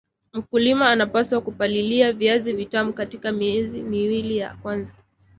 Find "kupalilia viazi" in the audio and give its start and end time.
1.41-2.53